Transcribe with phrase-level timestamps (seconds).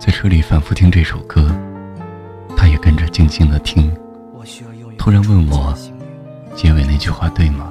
[0.00, 1.54] 在车里反复听这首歌，
[2.56, 3.94] 他也跟着静静的听。
[4.96, 5.76] 突然问我，
[6.56, 7.70] 结尾那句话对吗？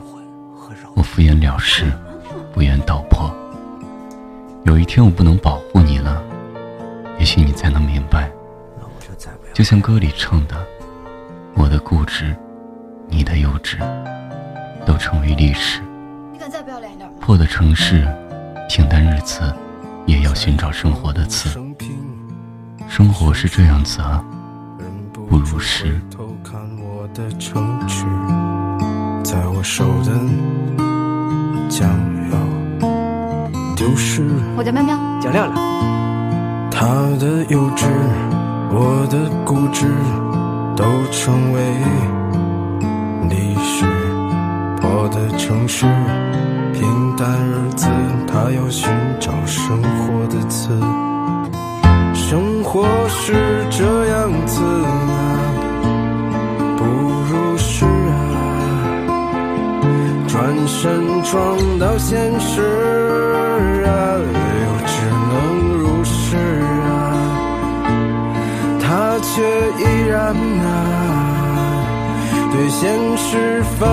[0.96, 1.92] 我敷衍了事，
[2.54, 3.34] 不愿道破。
[4.66, 6.22] 有一天我不能保护你了，
[7.18, 8.30] 也许你才能明白。
[9.52, 10.56] 就像歌里唱的，
[11.56, 12.36] 我的固执，
[13.08, 13.80] 你的幼稚，
[14.86, 15.82] 都成为历史。
[17.20, 18.08] 破的城市，
[18.70, 19.52] 平淡日子，
[20.06, 21.60] 也要寻找生活的刺。
[22.90, 24.22] 生活是这样子啊，
[25.14, 26.02] 不如是。
[29.24, 30.12] 在我手的
[31.70, 31.88] 将
[32.32, 32.38] 要
[33.76, 34.24] 丢失。
[34.58, 35.70] 我叫喵喵，叫亮亮。
[36.72, 36.88] 他
[37.20, 37.86] 的幼稚，
[38.72, 39.86] 我的固执，
[40.76, 41.62] 都成为
[43.30, 43.86] 历史。
[44.82, 45.86] 我的城市，
[46.74, 47.88] 平淡日子，
[48.28, 50.70] 他要寻找生活的刺。
[52.30, 53.34] 生活是
[53.72, 54.88] 这样子啊，
[56.78, 58.14] 不如是啊，
[60.28, 62.62] 转身撞到现实
[63.84, 63.90] 啊，
[64.22, 65.34] 又只能
[65.80, 66.38] 如是
[66.86, 66.94] 啊，
[68.80, 69.42] 他却
[69.80, 70.70] 依然啊，
[72.52, 73.90] 对现实放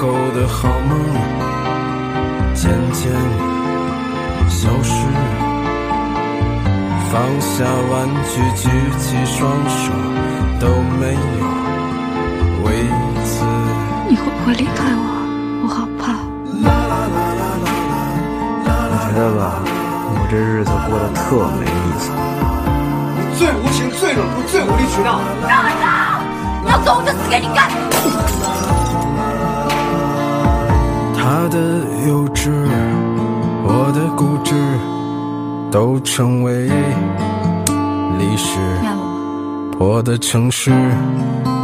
[0.00, 0.96] 后的好梦
[2.54, 3.10] 渐渐
[4.48, 4.94] 消失，
[7.10, 9.90] 放下玩具，举起双手
[10.60, 10.68] 都
[11.00, 11.18] 没有
[12.64, 12.86] 为
[13.24, 13.44] 此。
[14.08, 15.02] 你会不会离开我？
[15.64, 16.14] 我好怕。
[18.90, 19.58] 我觉得吧，
[20.14, 22.06] 我这日子过得特没意思。
[23.18, 25.18] 你最无情、最冷酷、最无理取闹。
[25.48, 26.22] 让开手！
[26.64, 27.68] 你要走我就死给你看。
[31.30, 31.58] 他的
[32.06, 32.48] 幼稚，
[33.62, 34.54] 我的固执，
[35.70, 36.66] 都成为
[38.18, 38.58] 历史。
[39.78, 40.70] 我的城市，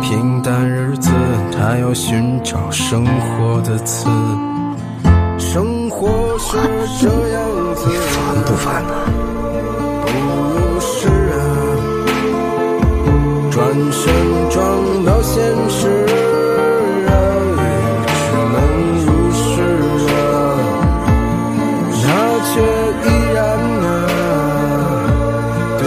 [0.03, 1.11] 平淡日子，
[1.51, 4.07] 他要寻找生活的刺。
[5.39, 6.59] 生活是
[7.01, 7.43] 这样
[7.75, 8.93] 子，烦不烦呢？
[10.05, 10.13] 不
[10.61, 11.41] 如是啊，
[13.51, 14.13] 转身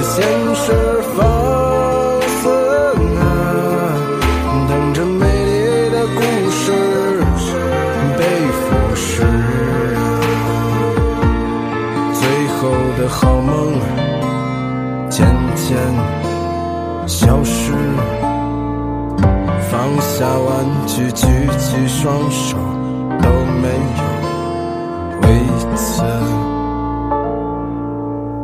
[0.10, 0.24] 现
[0.56, 0.72] 实
[1.16, 1.20] 放
[2.42, 2.42] 肆
[3.20, 3.22] 啊，
[4.68, 6.20] 等着美丽的故
[6.50, 6.64] 事
[8.18, 8.20] 被
[8.58, 8.66] 腐
[8.96, 9.06] 蚀。
[12.14, 12.22] 最
[12.56, 12.60] 后
[12.98, 13.52] 的好梦
[15.10, 15.78] 渐渐
[17.06, 17.74] 消失，
[19.70, 20.48] 放下玩
[20.88, 21.28] 具，举
[21.60, 22.58] 起双手
[23.22, 23.30] 都
[23.62, 23.68] 没
[23.98, 24.02] 有
[25.22, 25.26] 为
[25.76, 26.02] 此。